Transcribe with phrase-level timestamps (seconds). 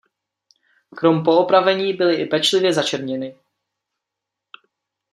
[0.95, 3.35] Krom poopravení byly i pečlivě začerněny.